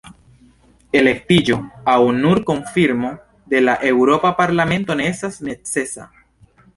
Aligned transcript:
Elektiĝo 0.99 1.57
aŭ 1.91 1.97
nur 2.21 2.41
konfirmo 2.47 3.11
de 3.55 3.61
la 3.67 3.75
Eŭropa 3.91 4.31
Parlamento 4.39 4.97
ne 5.03 5.07
estas 5.11 5.37
necesa. 5.51 6.07